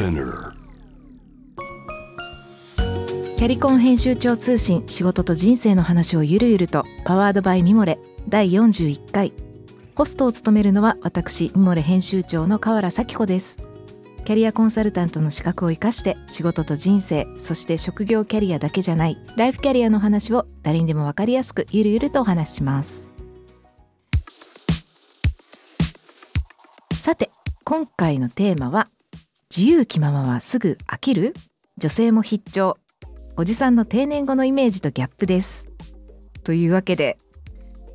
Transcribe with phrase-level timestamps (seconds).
[0.00, 0.54] Spinner
[3.36, 9.34] キャリコン編集長通信仕事と人生の話をゆるゆるとパワードバイミモレ第41回。
[9.94, 13.58] ホストを務めるのは私ミモレ編集長の河原咲子です。
[14.24, 23.10] キャリアコンサルタントの資格を生かして仕事と人生そして職業キャリアだけじゃないライフキャリアの話を誰にでも分かりやすくゆるゆるとお話しします。
[26.94, 27.30] さて
[27.64, 28.88] 今回のテーマは
[29.54, 31.34] 自由気ままはすぐ飽きる？
[31.76, 32.76] 女性も必聴。
[33.36, 35.66] おじさんの定年後のイメージとギャップです。
[36.44, 37.18] というわけで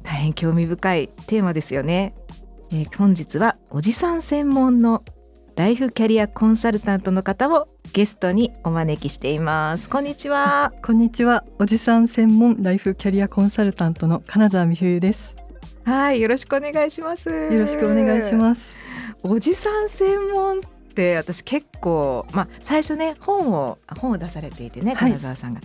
[0.04, 2.13] 大変興味深いテーマですよね、
[2.73, 5.05] えー本日はおじさん専門の
[5.55, 9.88] ライフキャリアコンサルタントの方をゲストにお招きしています。
[9.88, 10.74] こんにちは。
[10.84, 11.46] こんにちは。
[11.58, 15.38] おじさん専門ライフキャリアコンサルタントの金沢美冬です。
[15.85, 17.30] はいよろしくお願いします。
[17.30, 18.77] よよろしくお願いします。
[19.24, 20.62] おじさん専門っ
[20.95, 25.62] て私結構まあ最初ね本を本を出されていてねはい金沢さんが、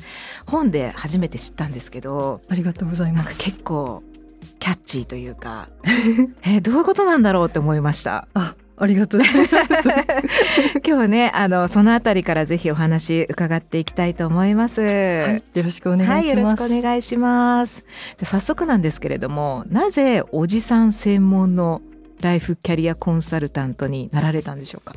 [0.47, 3.39] 本で初めて知ったんですけどありがとうございます。
[3.39, 4.03] 結構
[4.59, 5.69] キャッチーというか
[6.43, 9.57] えーどういうことなんだろうって思いましたあ、ありがとうございます。
[10.83, 16.13] 今日はねあのそのあたりからぜひお話伺っていきたいと思います、はい、よろしくお願いします。
[16.13, 17.85] はい、よろしくお願いします。
[18.17, 21.83] じゃあ早速なんですけれども、なぜおじさん専門の
[22.21, 24.95] ライフキャリアコンサルタントになられたんでしょうか？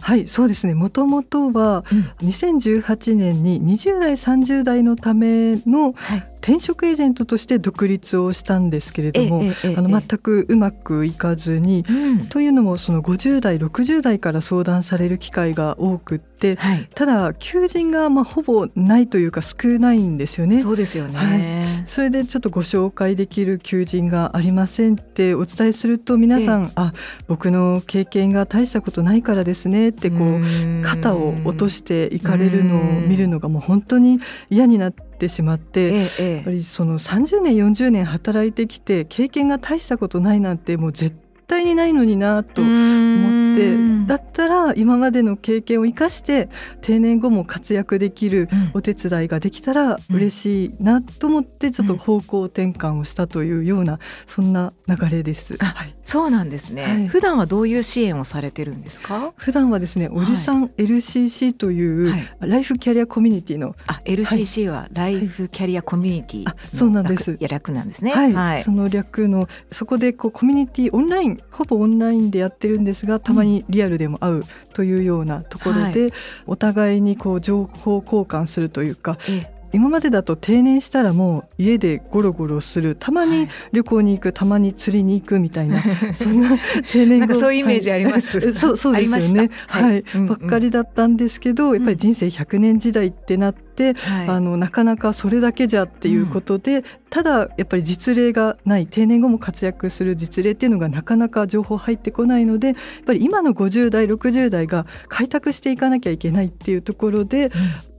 [0.00, 0.74] はい、そうですね。
[0.74, 6.32] もともとはうん2018年に20代30代のためのはい。
[6.48, 9.42] 転職エージェントとして独立をしたんですけれども、
[9.76, 11.84] あの全くうまくいかずに。
[11.86, 16.88] うんというのもその50代60代から相談される機会が多くってはい。
[16.94, 20.62] ただ求人がまあほぼないというか少ないんですよね。
[20.62, 21.82] そうですよね。
[21.82, 26.92] はそれでちょっとご紹介できる求人がありませんってお伝えすると皆さん、あ
[27.26, 36.04] 僕の経験が大したことないからですねってこう肩を落としていかれるのを見るのがもう本当に嫌になってしまって。
[36.18, 43.76] やっぱりその30年40年働いてきて経験が大したことないなんてもう絶対にないのになと思って
[44.06, 46.48] だったら今までの経験を生かして
[46.80, 55.56] 定年後も活躍できるお手伝いができたら嬉しいなと思ってちょっと方向転換をしたというようなそんな流れです。
[55.60, 55.94] あはい。
[56.04, 57.08] そうなんですね、はい。
[57.08, 59.34] 普段はどういう支援をされてるんですか？
[59.36, 62.22] 普段はですねおじさん LCC という、はい。
[62.40, 67.36] ライフキャリアコミュニティのあ、LCC はライフキャリアコミュニティのあそうなんです。
[67.38, 68.12] 略なんですね。
[68.12, 68.62] はい、はい。
[68.62, 68.72] そ。
[68.72, 76.12] の略のそこでこうコミュニティオンラインほぼオンラインでやってるんですがたまにリアルでも会うというようなところで、
[76.46, 83.28] お互いにこう情報交換するというかえ今までだと定年したらもう家でゴロゴロするたまはい。
[83.28, 85.82] に旅行に行くたまに釣りに行くみたいな
[86.14, 86.56] そんな
[86.92, 88.38] 定年後なんかそういうイメージあります。
[88.38, 88.54] はい。
[88.54, 89.50] そうそうですよね。
[89.66, 90.04] は、はい。
[90.28, 94.28] ばっかりだったんですけどやっぱり人生100年時代ってなって、はい。
[94.28, 107.50] あのなかなかそれだけじゃっていうことで、ただやっぱり実例がない定年後も活躍する実例っていうのがなかなか情報入ってこないのでやっぱり今の50代60代が開拓していかなきゃいけないっていうところで、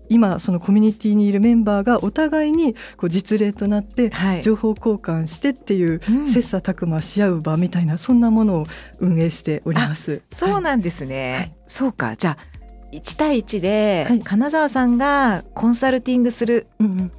[0.10, 4.42] 今そのコミュニティにいるメンバーがお互いにこう実例となってはい。
[4.42, 8.66] 情報交換してっていううん切磋琢磨し合う場みたいなそんなものを
[9.00, 10.22] 運営しております。
[10.32, 11.36] そうなんですね。
[11.36, 12.16] はいそうか。
[12.16, 12.60] じゃあ
[12.92, 16.66] 1対1ではい金沢さんがコンサルティングする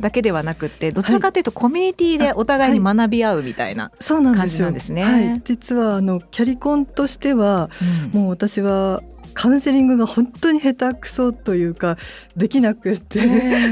[0.01, 3.93] だけではなくってどちらかというとコミュニティでお互いに学び合うみたいな。
[4.01, 4.43] そうなんですよ。
[4.43, 7.71] 感じなんですねはい、実はあのキャリコンとしては
[8.13, 9.03] うんもう私は
[9.35, 11.97] カウンセリングが本当に下手くそというか
[12.37, 13.23] できなくって、え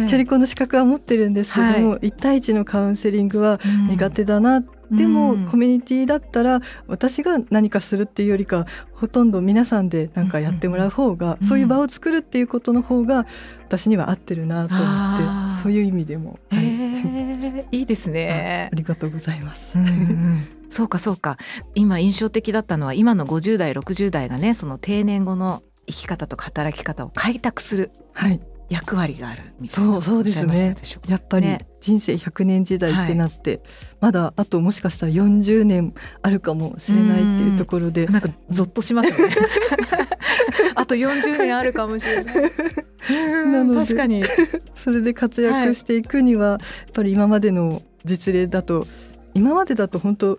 [0.04, 0.06] え。
[0.08, 5.46] キャリコンの資格は持ってるんですけども、は1対1のカウンセリングはうん苦手だな、でも、うん。
[5.46, 11.46] コミュニティだったら私が何かするっていうよりかほとんど皆さんでなんかやってもらう方が、うん。
[11.46, 13.26] そういう場を作るっていうことの方が
[13.66, 16.64] 私には合ってるなと思ってそういう意味でも、はい。
[16.64, 18.70] へえいいですね。
[18.72, 18.74] あ。
[18.74, 19.78] りがとうございます。
[19.78, 21.36] うんうんそうかそうか。
[21.74, 28.40] 今印象的だったのは今の50代60代がねその定年後の生き方とか働き方を開拓するはい。
[28.70, 30.76] 役割があるみたいなそうそうですね。
[31.08, 31.66] やっぱりね。
[31.80, 33.62] 人生100年時代ってなって、
[34.00, 38.06] まだあともしかしたら40年あるかもしれないっていうところで。
[38.06, 39.30] なんかゾッとしますね。
[40.74, 42.34] あと40年あるかもしれない。
[43.50, 44.22] なので確かに。
[44.74, 46.58] それで活躍していくには、やっ
[46.92, 48.86] ぱり今までの実例だと
[49.34, 50.38] 今までだと本当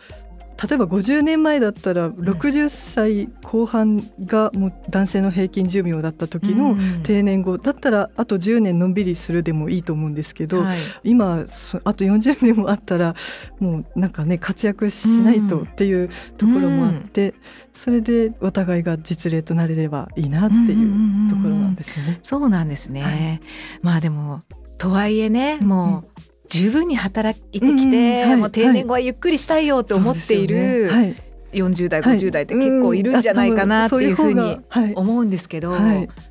[0.61, 11.45] 例えば50年前だったら60歳後半がもう男性の平均寿命だった時の定年後だったらあと10年のんびりするでもいいと思うんですけど、はい、今
[11.85, 13.15] あと40年もあったら
[13.59, 17.35] もうなんかね活躍しないとっていうところもあって、
[17.73, 22.19] それでお互いが実例となれればいいなっていうところなんですよね。
[22.21, 23.41] そうなんですね、はい、
[23.81, 24.41] まあでも
[24.77, 31.15] とはいえねもう十分に働いてきて、うんはい、もう定年後はゆっくりしたいよって思っている、はい、
[31.51, 34.59] 40代50代って結構いるんじゃないかなっていうふうに
[34.95, 35.75] 思うんですけど、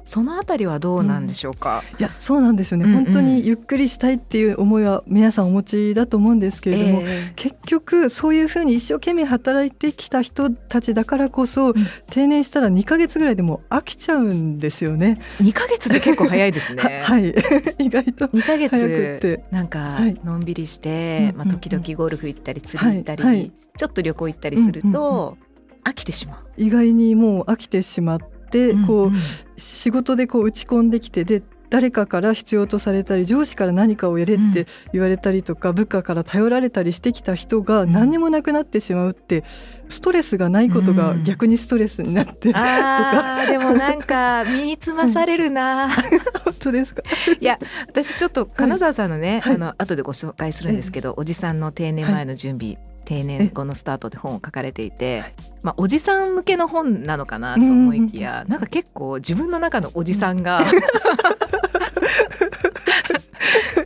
[0.05, 11.75] そのあたりはどうなんでしょうか、いやそうなんですよね、うんうん、本当にゆっくりしたいっていう思いは皆さんお持ちだと思うんですけれども、えー、結局そういうふうに一生懸命働いてきた人たちだからこそ、うん、
[12.11, 15.19] 定年したら2か月ぐらいでも飽きちゃうんですよね。
[15.41, 16.83] 2か月って結構早いですね。
[17.05, 17.35] はい。
[17.79, 25.39] 意外と2か月なんかのんびりして、まあ、時々ゴルフ行ったり釣り行ったり、はいはい、ちょっと旅行行ったりすると、
[25.85, 26.45] 飽きてしまう。
[26.59, 28.19] 意外にもう飽きてしまっ
[28.51, 39.45] て、こう仕事でこう打ち込んできてで誰かから必要とされたり上司から何かをやれって言われたりとか、部下から頼られたりしてきた人が何にもなくなってしまうって
[39.89, 45.91] ストレスがないことが逆にストレスになって、うん、あでもなんか身につまされるな、
[46.45, 47.03] 本当ですか？
[47.39, 55.25] いや私ちょっと金沢さんのね、はい、あの後でご紹介するんですけど、おじさんの定年前の準備、定年後のスタートで本を書かれていて、
[55.63, 60.61] まあ、おじさん向けの本なのかなと思いきや、なんか結構自分の中のおじさんが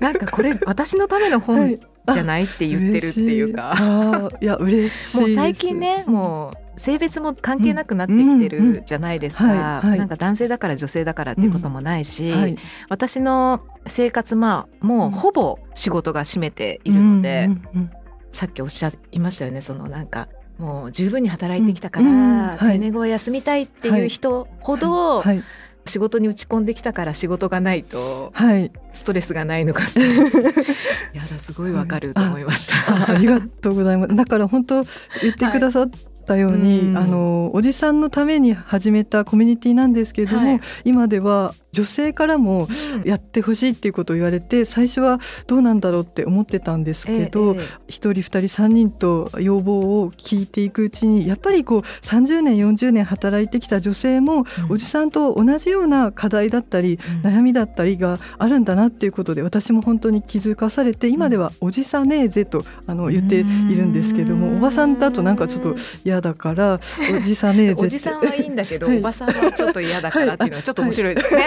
[0.00, 1.79] なんかこれ私のための本
[2.12, 4.31] じゃないって言ってるっていうか。
[4.41, 4.44] い。
[4.44, 12.56] や嬉しいもう最近ねもう性別も関係なくなってきてるじゃないですか、なんか男性だから女性だからっていうこともないし、うんはい、
[12.88, 17.50] 私の生活まあもうほぼ仕事が占めているので、
[18.32, 19.62] さっきおっしゃいましたよね。
[19.62, 25.44] そのなんかもう十分に働いてきたから、うんはい、定年後は休みたいっていう人ほど、はいはい。
[25.87, 29.82] 仕事に打ち込んできたから仕事がないと、はい、ストレスがないのか
[31.12, 33.11] やだすごいわかると思いました、あ。
[33.11, 34.14] ありがとうございます。
[34.14, 34.85] だから本当
[35.23, 35.90] 言ってくださっ
[36.32, 42.69] ったように、うん、あのおじさんのために始めたコミュニティなんですけれども、はい、今では女性からも
[43.05, 66.80] やってほしいっていうことを言われて最初はどうなんだろうって思ってたんですけど、ええ、1人2人3人と要望を聞いていくうちにやっぱりこう30年40年働いてきた女性も、おじさんと同じような課題だったり、うん、悩みだったりがあるんだなっていうことで私も本当に気づかされて今では「おじさねえぜ」とあの言っているんですけどもおばさんだとなんかちょっと嫌だから
[67.14, 71.42] おじさねおじさんはいいんだけど、はい、おばさんはちょっと嫌だからっていうのはちょっと面白いですね。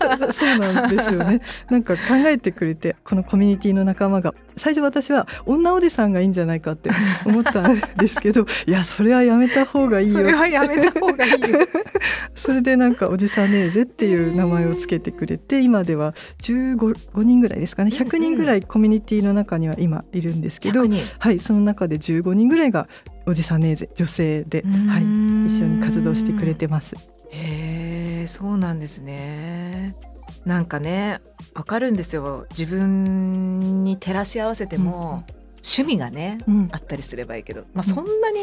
[0.00, 1.40] はい、そうなんですよね。
[1.70, 6.90] なんか考えてくれてこのコミュニティの仲間が最初私は女おじさんがいいんじゃないかって
[7.24, 10.18] 思ったんですけど いやそれはやめた方がいいよ。
[10.18, 11.38] それはやめた方がいいよ。
[12.34, 16.12] それでなんかおじさねえぜっていう名前をつけてくれて今では
[16.42, 20.84] 15人ぐらいですかね100人ぐらいコミュニティの中には今いるんですけど、
[21.18, 22.88] はいその中で15人ぐらいが
[23.26, 25.02] おじさんね女性で、はい、
[25.46, 26.96] 一緒に活動してくれてます。
[27.30, 29.96] へえそうなんですね。
[30.44, 31.20] なんかね
[31.54, 32.46] わかるんですよ。
[32.50, 38.40] 自分に照らし合わせても、うん、趣味がね、うん、あったりすればいいけど、まあ、そんなに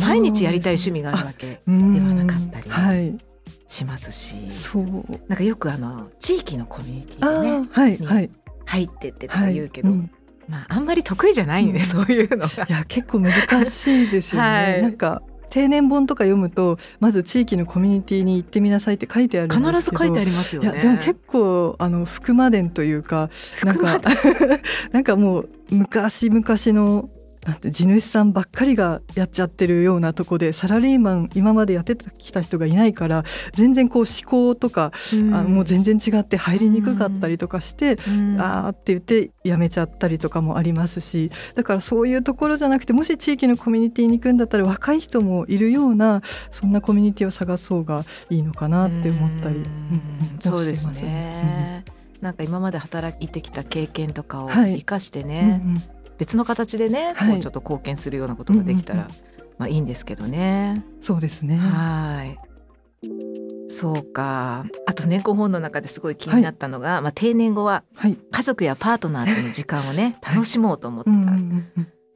[0.00, 2.68] 毎日やりたい趣味があるわけではなかったり。
[2.68, 3.18] はい。
[3.66, 4.84] しますし、そう。
[5.28, 8.30] なんかよくあの地域のコミュニティでね、はいはい、
[8.66, 10.10] 入ってってとか言うけど、はいうん、
[10.50, 12.66] まあ、あんまり得意じゃないね、うん、そういうのが。
[12.68, 13.32] いや結構難
[13.66, 14.48] しいですよね。
[14.48, 20.70] はい、なんか定年本とか読むとまず地域のコミュニティに行ってみなさいって書いてあるんですけど必ず書いてありますよね。
[20.70, 23.28] いやでも結構あの福間伝というか
[23.64, 24.00] なんか
[24.92, 27.10] なんかもう昔々の
[27.46, 46.20] なんて地主さんばっかりがやっちゃってるようなとこでサラリーマン今までやってきた人がいないから全然こう思考とか、うん、あもう全然違って入りにくかったりとかして、うん、ああって言ってやめちゃったりとかもありますしだからそういうところじゃなくてもし地域のコミュニティに行くんだったら若い人もいるような
[46.50, 50.02] そんなコミュニティを探そうがいいのかなって思ったり、うん、
[50.40, 51.84] そうですね。
[52.20, 55.82] なんか今まで働いてきた経験とかを生かしてね、はいうんうん
[56.20, 60.84] 別の形でね、はい、こうちょっと貢献するようなことができたら、うんうんうん、まあいいんですけどね。
[61.00, 61.56] そうですね。
[61.56, 63.70] はい。
[63.70, 64.66] そうか。
[64.84, 67.84] あとね、ご本の中ですごい気になったのが、はい、まあ定年後は
[68.30, 71.10] 家族やパートナーとの時間をね、 楽しもうと思った。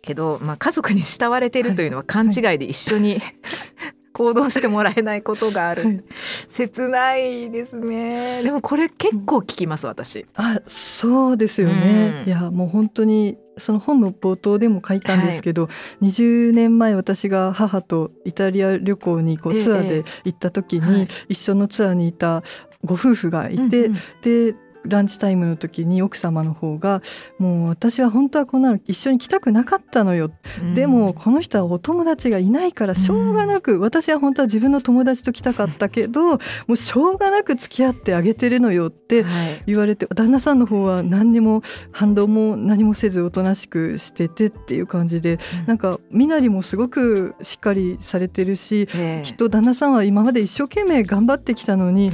[0.02, 3.22] けど、まあ、家族に慕われてるというのは勘違いで一緒に、
[4.12, 6.04] 行動してもらえないことがある、はい、
[6.46, 8.42] 切ないですね。
[8.42, 10.26] でもこれ結構聞きます私。
[10.34, 15.68] あそうですよね、うん、いやもう本当にその本の冒頭でも書いたんですけど、は
[16.00, 22.42] い、20年前私が母とイタリア旅行にこうツアーで行った時に、一緒のツアーにいた
[22.84, 24.54] ご夫婦がいて、うんうん、で
[24.86, 27.02] ランチタイムの時に奥様の方が
[27.38, 30.30] 「もう私は本当はこんなの一緒に来たくなかったのよ、
[30.62, 36.22] うん、でもこの人はお友達がいないからしょうがなく、うん、私は本当は自分の友達と来たかったけど
[36.66, 39.24] もうしょうがなく付き合ってあげてるのよ」って
[39.66, 48.86] 言われて、はい、旦那さんの方は何にも反論も何もせずおとなしくしててっていう感じで、うん、なんか身なりもすごくしっかりされてるし、
[49.22, 52.10] きっと旦那さんは今まで一生懸命頑張ってきたのに、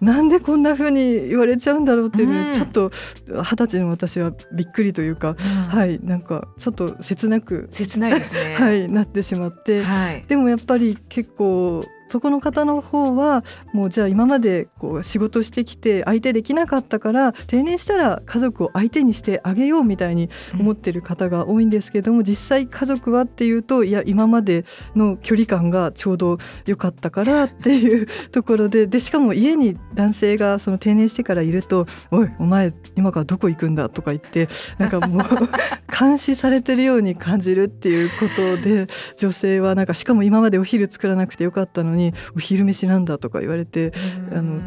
[0.00, 2.90] うん、なんでこんな風に言われちゃうんだろうっていう、ちょっと
[3.28, 5.36] 二十歳の私はびっくりというか、
[5.68, 8.54] はいなんかちょっと切なく切ないですね。
[8.58, 34.48] はいなってしまって、はい、でもやっぱり結構そこの方の方はもうじゃあ今までこう仕事してきて相手できなかったから定年したら家族を相手にしてあげようみたいに思ってる方が多いんですけども、実際家族はっていうといや今までの距離感がちょうど良かったから っていうところででしかも家に男性がその定年してからいると「おいお前今からどこ行くんだ」とか言って
[34.78, 35.26] なんかもう
[35.98, 38.86] 監視されてるように感じるっていうことで
[39.16, 43.92] 女性はなんかしかも今までお昼作らなくてよかったのににお昼飯なんだとか言われて
[44.32, 44.60] あの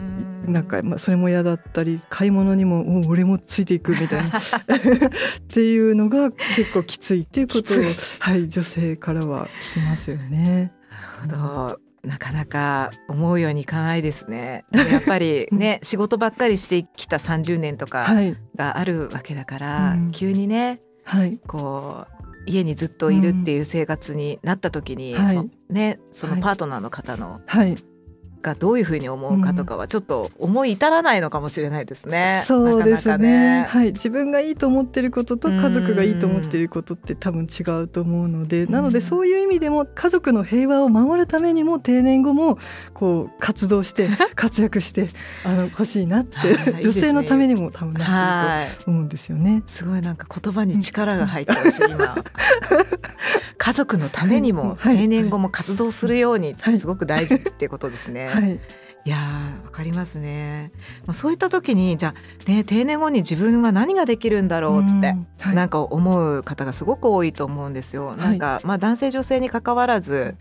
[0.45, 4.39] なんか、まあ、それも嫌だったり買い物にもお俺もついていくみたいな。
[4.39, 4.41] っ
[5.49, 7.77] ていうのが結構きついっていうことを、
[8.19, 10.71] はい、女性からは聞きますよね。
[11.25, 11.79] なるほど。
[12.03, 14.65] なかなか思うようにいかないですね。
[14.71, 18.07] やっぱりね仕事ばっかりしてきた30年とか
[18.55, 27.41] があるわけだから、はい、急にね、はい、こう家にずっといるっていう生活になった時に、うんはい、ね、そのパートナーの方の
[28.41, 32.39] がどういうふうに思うかとかはちょっと思い至らないのかもしれないですね。
[32.39, 42.57] うん、そうですね、ね、はい、自分がいいと思ってることと家族がいいと思ってることって多分違うと思うので、なのでそういう意味でも家族の平和を守るためにも定年後も
[42.93, 45.09] こう活動して 活躍して
[45.45, 46.37] あの欲しいなって
[46.81, 49.63] 女性のためにも多分なってると思うんですよね。
[49.67, 52.15] すごいなんか言葉に力が入ってるし今。
[53.57, 58.25] 家族のためにも定年後も活動するようにすごく大事っていうことですね。
[58.25, 58.59] はい、い。
[59.05, 59.17] や
[59.65, 60.71] わかりますね、
[61.05, 62.13] まあ、そういった時にじゃ
[62.45, 68.15] あ、ね、定年後に自分は何ができるんだろうって、はい、なんか思う方がすごく多いと思うんですよ。
[68.15, 70.35] なんか、まあ、男性女性に関わらず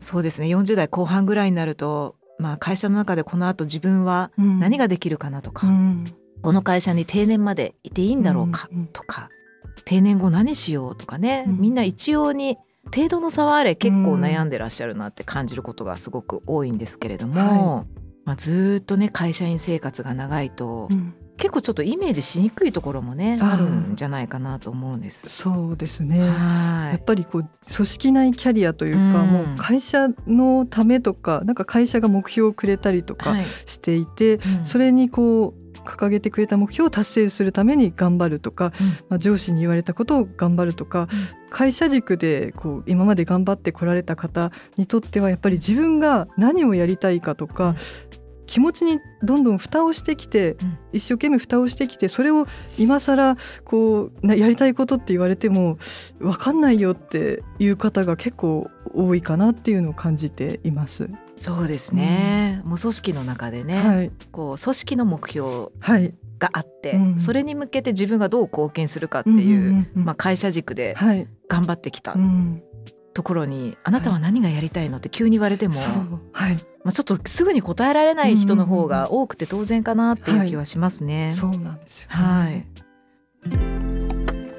[0.00, 6.04] そうですね40代後半ぐらいになると、まあ、会社の中でこのあと自分は何ができるかなとか、うん、
[6.42, 9.30] この会社に定年までいていいんだろうかとか、
[9.84, 17.86] 定年後何しようとかね、うん、みんな一様に程度の差はあれ結構悩んでらっしゃるなって感じることがすごく多いんですけれども、はい、
[18.24, 23.64] まあ、ずっとね会社員生活が長いと、うん、結構ちょっとイメージしにくいところもねある。
[23.64, 25.28] んじゃないかなと思うんです。
[25.28, 26.18] そうですね。
[26.18, 41.08] やっぱりこう組織内キャリアというか、うん、もう会社のためとかなんか会社が目標をくれたりとかしていて、はいうん、それにこう掲げてくれた目標を達成するために頑張るとか、うん、まあ、上司に言われたことを頑張るとか、うん、
[41.50, 47.74] 会社軸でこう今まで頑張ってこられた方にとってはやっぱり自分が何をやりたいかとか、
[48.48, 52.46] 気持ちにどんどん蓋をしてきて、うん、一生懸命蓋をしてきてそれを
[52.78, 55.78] 今更こうやりたいことって言われても
[56.18, 61.10] 分かんないよっていう方が結構多いかなっていうのを感じています。
[61.38, 65.48] そうですね、うん、もう組織の中でね、はい、こう組織の目標
[66.38, 70.96] があって、はいうん、それに向けて自分がどう貢献するかっていううんうんうん、まあ、会社軸で
[71.48, 72.14] 頑張ってきた
[73.14, 75.74] ところに、あなたは何がやりたいのって急に言われても、
[76.32, 76.54] はい。
[76.84, 81.32] まあ、ちょっとすぐに答えられない人の方が多くて当然かなっていう気はしますね。
[81.34, 82.66] そうなんですよ、ね、はい。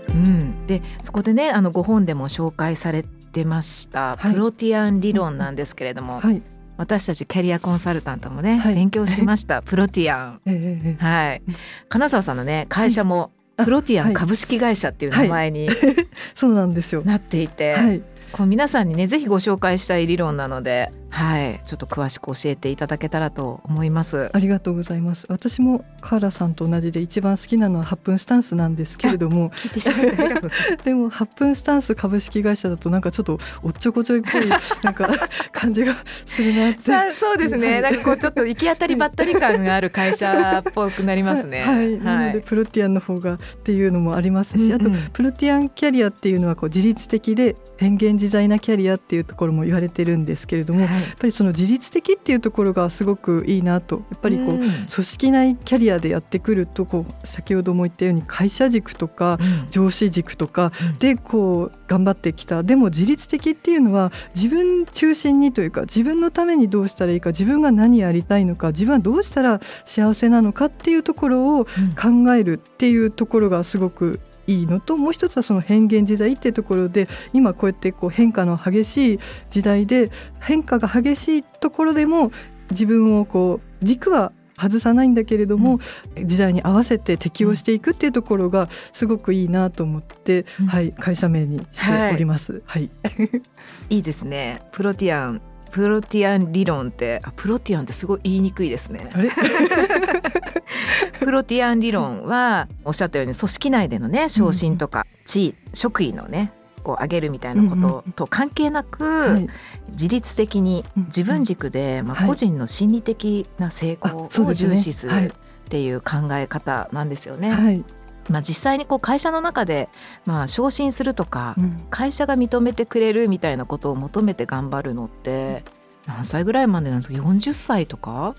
[0.09, 6.41] うん、でそこでねあのご本でも紹介されてました、プロティアン理論なんですけれども、はい、
[6.79, 9.61] 私たちキャリアコンサルタントもね、はい、勉強しました。
[9.67, 11.41] プロティアン、えー、はい。
[11.89, 15.67] 金沢さんのね会社もプロティアン株式会社っていう名前に、
[16.33, 17.01] そうなんですよ。
[17.03, 21.61] なっていて、こう皆さんにねぜひご紹介したい理論なのではい。
[21.65, 24.29] ちょっと詳しく教えていただけたらと思います。
[24.31, 25.25] ありがとうございます。
[25.27, 29.51] 私もカーラさんと同じで一番好きなのは8分スタンスなんですけれども
[30.83, 34.47] でも8分スタンス株式会社だとなんかちょっとおっちょこちょいっぽい
[34.83, 35.09] なんか
[35.51, 36.81] 感じがするなって。
[37.13, 37.81] そうですね。
[37.81, 41.63] なんかこうちょっと行き当たりばったり感がある会社っぽくなりますね。
[41.63, 51.01] はい、はい、なのでプロティアンの方がっていうのもありますし、うんうん、あとプロティアンキャリアっていうのはこう自律的で変幻自在なキャリアっていうところも言われてるんですけれども、はい。
[51.01, 62.63] やっぱりその自律的っていうところがすごくいいなとやっぱりこう、組織内キャリアでやってくるとこう先ほども言ったように会社軸とか上司軸とかでこう頑張ってきた。
[62.63, 79.19] でも自律的っていうのは自分中心にというか自分のためにどうしたらいいか自分が何やりたいのか自分はどうしたら幸せなのかっていうところを考えるっていうところがすごくいいのともう一つはその変幻自在っていうところで今こうやってこう変化の激しい
[79.51, 82.31] 時代で変化が激しいところでも
[82.71, 85.79] 自分をこう軸は外さないんだけれども、
[86.15, 92.61] うん、時代に合わせて適応していくっていうところがすごくいいなと思って、うん、はい会社名にしております。
[92.65, 93.41] はい、はい、
[93.95, 94.61] いいですね。
[94.71, 99.09] プロティアンプロティアン理論ってあプロティアンってすごい言いにくいですね。
[101.19, 106.51] プロティアン理論はおっしゃったように組織内でのね昇進とか地位職位のね
[106.85, 109.47] を上げるみたいなことと関係なく、
[109.89, 115.31] 自律的に自分軸で、まあ、個人の心理的な成功を重視するっ
[115.69, 117.51] ていう考え方なんですよね。
[117.51, 117.83] はい
[118.29, 119.89] まあ、実際にこう会社の中で
[120.25, 121.55] まあ昇進するとか、
[121.89, 125.63] 会社が認めてくれるみたいなことを求めて頑張るのって、
[126.05, 128.35] 何歳ぐらいまでなんですか？40歳とか？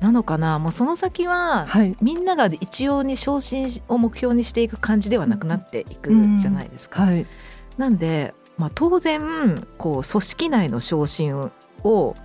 [0.00, 0.58] なのかな？
[0.58, 1.66] もうその先は、
[2.00, 7.02] みんなが一様に昇進を目標にしていく感じではなくなっていくじゃないですか。
[7.02, 7.26] はい、
[7.76, 11.50] なんで、まあ、当然こう組織内の昇進を
[11.84, 12.16] こ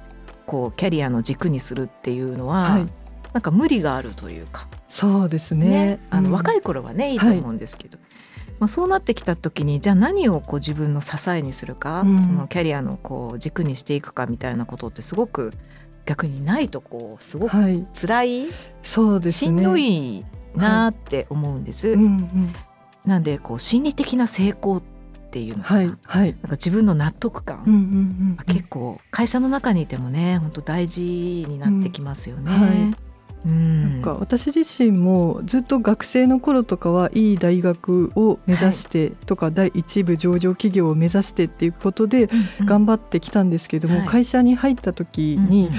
[0.73, 2.87] うキャリアの軸にするっていうのは、はい、
[3.33, 4.67] なんか無理があるというか。
[4.91, 7.15] そうですね、ね、あの、若い頃はねい。
[7.15, 7.97] いと思うんですけど、
[8.59, 15.53] まあ、そうなってきた時にじゃあ何をこう自分の支えにするか、うん、そのキャリアのこう軸にしていくかみたいなことってすごく
[16.05, 18.49] 逆にないとこうすごく辛い、はい、
[18.83, 21.87] そうですね、しんどいなって思うんです。
[21.87, 22.55] はいうんうん、
[23.05, 24.83] なんでこう心理的な成功っ
[25.31, 27.83] ていうのかな,、はいはい、なんか自分の納得感、うんうんう
[28.33, 31.01] ん、結構会社の中にいてもね本当大事
[31.47, 32.53] になってきますよね。
[32.53, 33.10] うんはい
[33.45, 42.29] なんか私自身もずっと学生の頃とかはいい大学を目指してとか、第一部上場企業を目指してっていうことで
[42.65, 45.71] 頑張ってきたんですけども、会社に入った時に、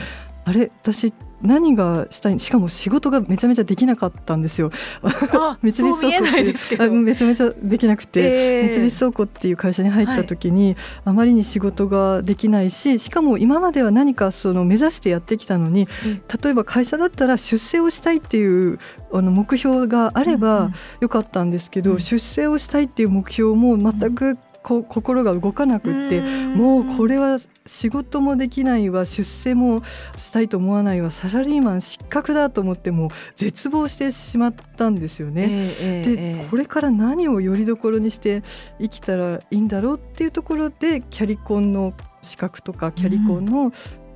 [0.45, 4.71] あれ私何がしたいしかも仕事がめちゃめちゃできなかったんですよ。
[5.63, 18.79] 三菱倉庫ってめちゃめちゃできなくて、えー、三菱倉庫っていう会社に入った時に、はい、あまりに仕事ができないししかも今までは何かその目指してやってきたのに、うん、例えば会社だったら出世をしたいっていう
[19.13, 29.83] あの目標があればよかったんですけど、うん、出世をしたいっていう目標も全くこ心が動かなくってもうこれは仕事もできないわ出世も
[30.17, 35.49] したいと思わないわサラリーマン失格だと思っても絶望してしまったんですよね。
[35.81, 38.43] えー、で、えー、これから何をよりどころにして
[38.81, 43.73] 生きたらいいんだろうっていうところでキャリコンの資格とかキャリコンの、っ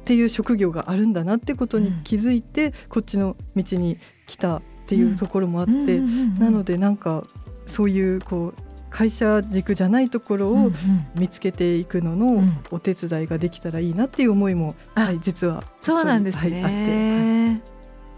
[0.07, 5.99] ていう職業があるんだなってことに気づいて、こっちの道に来たっていうところもあって、
[6.39, 7.25] なのでなんか
[7.67, 8.63] そういうこう
[8.97, 10.71] 会社軸じゃないところを
[11.15, 16.63] 見つけていくののお手伝いができたらいいなっていう思いも、うん、はい、実はそうなんですね。
[16.63, 16.87] はい、あっ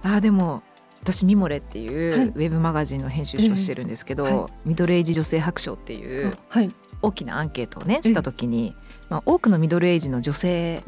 [0.02, 0.62] て、はい、あでも
[1.02, 6.36] 私ミモレっていうウェブマガジンの編集者をしてるんですけど、はい、ミドルエイジ女性白書っていう
[7.02, 8.76] 大きなアンケートをねした時に、
[9.08, 10.84] まあ、多くのミドルエイジの女性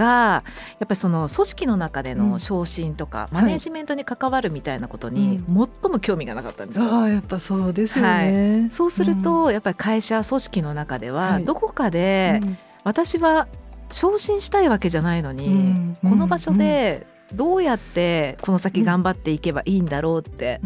[0.00, 0.42] が
[0.78, 7.02] やっぱりその組織の中での昇進とか、マネジメントに関わるみたいなことに最も興味がなかったんですよ。
[7.02, 12.40] あやっぱそうですよね、はい、そうすると、やっぱり会社組織の中ではどこかで、
[12.82, 13.46] 私は
[13.90, 20.60] 昇進したいわけじゃないのに、この場所でどうやってこの先頑張っていけばいいんだろうって、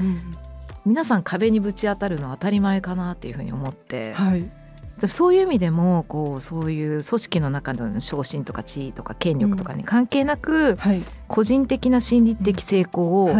[0.86, 4.12] 皆さん壁にぶち当たるのは当たり前かなっていうふうに思って。
[4.14, 4.48] はい
[5.08, 13.30] そういう意味でもこうそういう組織の中での昇進とか地位とか権力とかに関係なく、うんはい、個人的な心理的成功を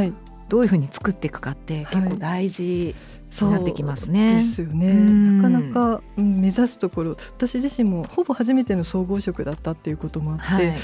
[0.49, 2.95] どういうふうに作っていくかって結構大事
[3.43, 4.43] になってきますね。
[4.43, 4.93] ですよね。
[4.95, 10.75] なかなか、うん、目指すところ私自身もほぼ初めての総合職だったっていうこともあって、はい、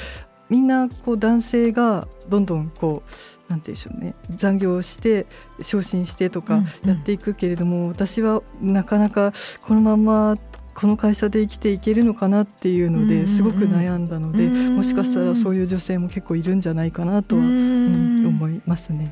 [0.49, 3.03] みんなこう男性がどんどんこ
[3.49, 5.27] うなんていうんでしょうね残業して
[5.61, 10.37] 昇進してとかやっていくけれども、うんうん、私はなかなかこのまま
[10.81, 18.11] この会社で生きていけるのかなっていうのですごく悩んだので、もしかしたらそういう女性も結構いるんじゃないかなとは、うん。
[18.27, 19.11] 思いますね。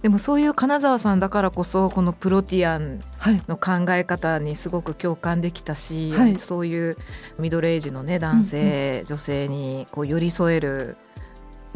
[0.00, 3.02] でもそういう金沢さんだからこそこのプロティアン
[3.48, 6.96] の考え方にすごく共感できたし、はい、そういう
[7.38, 10.96] ミドルエイジのね男性、うんうん、女性にこう寄り添える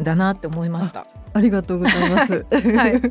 [0.01, 1.07] だなって思いました。
[1.33, 2.45] ありがとうございます。
[2.75, 3.01] はい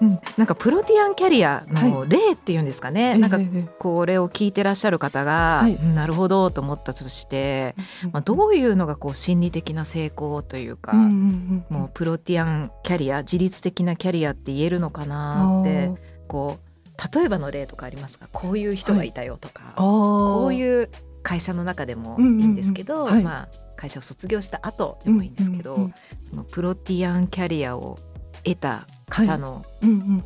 [0.00, 3.38] うん、なんかプロティアンキャリアの例っていうんですかね、はい、なんか
[3.78, 7.74] これを聞いてらっしゃる方が、はい、なるほどと思ったとして、
[8.12, 15.90] まあ、どういうのがこう心理的な成功というか、もうプロティアンキャリア自律的なキャリアって言えるのかなって
[16.28, 18.28] こう例えばの例とかありますか？
[18.32, 20.90] こういう人がいたよとか、はい、こういう
[21.22, 25.90] 会社の中でもいいんですけど、まあ、会社を卒業した後でもいいんですけど、
[26.22, 27.98] そのプロティアンキャリアを
[28.44, 29.64] 得た方の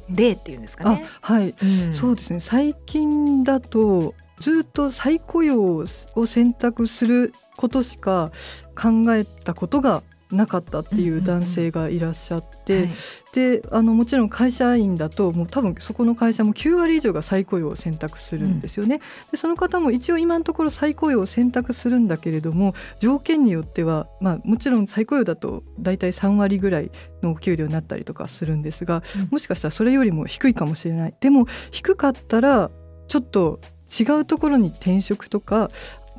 [0.09, 1.05] 例っていうんですかね。
[1.21, 2.41] はい、うん、そうですね。
[2.41, 5.87] 最近だとずっと再雇用を
[6.27, 8.31] 選択することしか
[8.81, 12.89] 考えたことがなかったっていう男性がいらっしゃって、
[13.33, 19.01] であのもちろん会社員だともう多分そこの会社も9割以上が再雇用を選択するんですよね。
[19.31, 26.91] でその方も一応今のところ再雇用を選択するんだけれども条件によっては、まあ、もちろん再雇用だと大体3割ぐらい
[27.23, 31.15] のお給料になったりとかするんですが、もしかしたらそれよりも低いかもしれない。
[31.21, 32.71] でも低かったら
[33.07, 33.61] ちょっと
[33.99, 35.71] 違うところに転職とか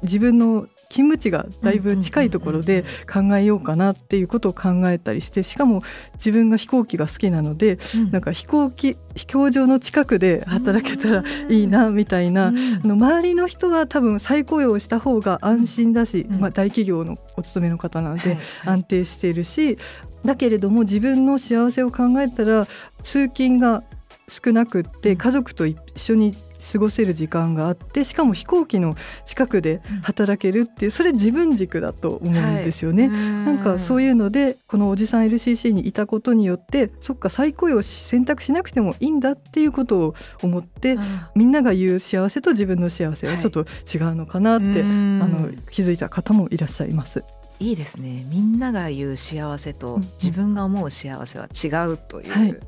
[0.02, 5.84] 自分の勤務地がだいぶ近いところで考えようかなっていうことを考えたりしてしかも
[6.16, 19.78] 自分が飛行機が好きなので、うん、なんか飛行機飛行場の近くで働けたらいいなみたいな、うん、あの周りの人は多分再雇用した方が安心だし、うん、まあ、大企業のお勤めの方なので安定しているし、
[20.26, 22.66] だけれども自分の幸せを考えたら
[23.02, 23.84] 通勤が
[24.30, 26.34] 少なくって家族と一緒に
[26.74, 33.08] 過ごせる時間があってしかも飛行機の近くで働けるっていうそれ自分軸だと思うんですよね。
[33.08, 40.98] はい、なんかそういうのでこのおじさん LCC にいたことによってそっか再雇用選択しなくてもいいんだっていうことを思って
[41.36, 47.24] みんなが言う幸せと自分の幸せはちょっと違うのかなって、はい、あの気づいた方もいらっしゃいます。
[47.60, 48.26] いいですね。
[48.30, 52.60] みんなが言う幸せと自分が思う幸せは違うという、はい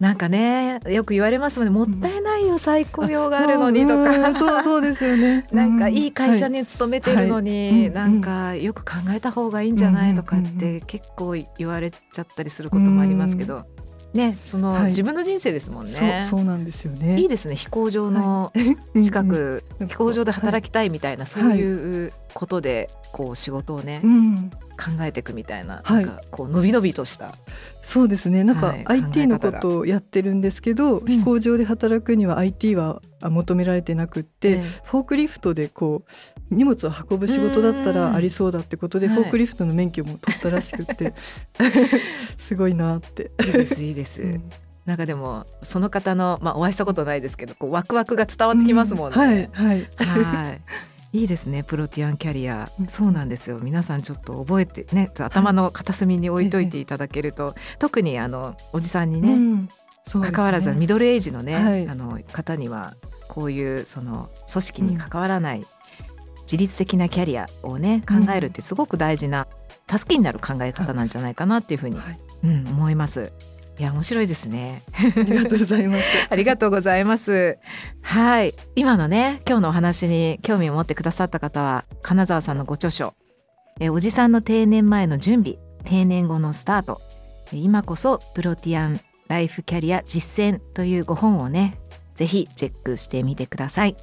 [0.00, 4.34] なんかねよく言われますもんねもったいないよ再雇用があるのにとか。
[4.34, 5.46] そうそうですよね。
[5.52, 13.64] なんかいい会社に勤めてるのに、なんかよく考えた方がいいんじゃないとかって結構言われちゃったりすることもありますけど。
[14.14, 15.90] ね、その、はい、自分の人生ですもんね。
[15.90, 17.18] そうそうなんですよね。
[17.18, 17.56] いいですね。
[17.56, 18.52] 飛行場の
[18.94, 27.34] 近く、はい、飛行場で働きたいみたいな、そういうことで、こう仕事をね、うん、考えていくみたいな,、なんかこう伸び伸びとした。
[27.82, 28.44] そうですね。
[28.44, 41.14] なんか IT のことをやってるんですけど、飛行場で働くには IT は求められてなくって、フォークリフトでこう荷物を運ぶ仕事だったらありそうだってことで、フォークリフトの免許も取ったらしくて、
[42.38, 43.30] すごいなって。
[43.46, 44.22] いいですいいです。
[44.22, 44.44] うん。
[44.84, 49.50] なんかでもその方のまあお会いしたことないですけどこうワクワクが伝わってきますもんね。
[49.56, 49.88] うん、はいはい。
[50.04, 50.60] はい。
[51.18, 53.60] いいですねプロティアンキャリア、うん、そうなんですよ。
[53.62, 59.62] 皆さんちょっと覚えてね頭の片隅に置いといていただけると、はい、特にあのおじさんにね、うん。
[59.62, 59.68] ね、
[60.30, 62.94] 関わらずミドルエイジのね、はい、あの方には
[63.28, 65.64] こういうその組織に関わらない、
[66.44, 69.46] 自律的なキャリアをね考えるってすごく大事な
[69.90, 73.32] 助けになる考え方なんじゃないかなっていうふうに、はい、うん、思います。
[73.76, 74.82] いや面白いですね。
[74.94, 76.04] ありがとうございます。
[76.30, 77.58] ありがとうございます。
[78.02, 83.14] はい、今のね今日のお話に興味を持ってくださった方は金沢さんのご著書
[83.80, 87.00] えおじさんの定年前の準備、定年後のスタート、
[87.52, 91.78] 今こそプロティアンライフキャリア実践というご本をね
[92.14, 93.96] ぜひチェックしてみてください。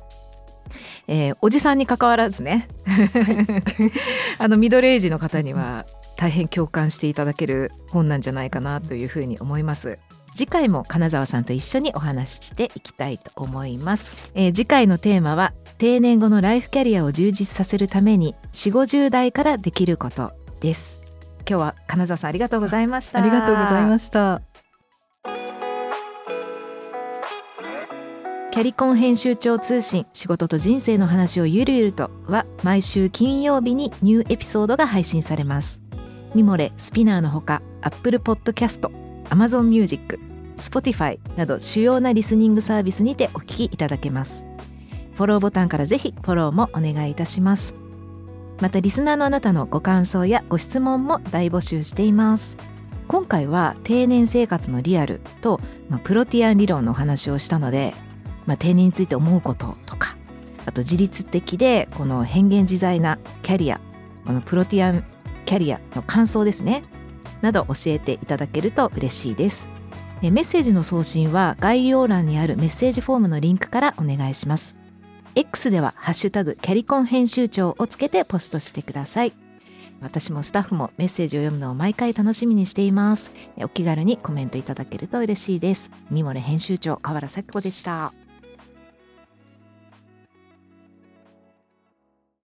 [1.08, 2.68] えー、おじさんに関わらずね。
[4.38, 5.86] あのミドルエイジの方には
[6.18, 10.00] 大変共感していただける本なんじゃないかなというふうに思います。
[10.36, 21.02] 次回も金沢さんと一緒にお話ししていきたいと思います、えー、次回のテーマは定年後のライフキャリアを充実させるために4 5 0代からできることです。
[21.48, 23.20] 今日は金沢さんありがとうございました。
[23.20, 24.51] ありがとうございました
[28.52, 35.82] キャリコン編集長通信仕事と人生の話をゆるゆるとは毎週金曜日にニューエピソードが配信されます。
[36.36, 38.92] ミモレスピナーのほか Apple Podcast、
[39.30, 40.20] Amazon Music、
[40.58, 44.44] Spotify など主要なリスニングサービスにてお聞きいただけます。
[45.16, 47.74] フォローボタンからぜひフォローもお願いいたします。
[48.60, 52.58] またリスナーのあなたのご感想やご質問も大募集しています。
[53.08, 57.94] 今回は定年生活のリアルと、まあ、プロティアン理論のお話をしたので、
[58.46, 60.18] まあ、定年について思うこととか
[60.66, 63.80] あと自律的でこの変幻自在なキャリア
[64.26, 65.04] このプロティアン
[65.46, 66.84] キャリアの感想ですね
[67.42, 69.70] など教えていただけると嬉しいです。
[70.22, 74.76] メッセージの送信は概要欄にあるメッセージフォームのリンクからお願いします。
[75.34, 79.34] X ではハッシュタグキャリコン編集長をつけてポストしてください。
[80.00, 83.32] 私もスタッフもメッセージを読むのを毎回楽しみにしています。
[83.58, 85.90] お気軽にコメントいただけると嬉しいです。
[86.12, 88.14] ミモレ編集長河原咲子でした。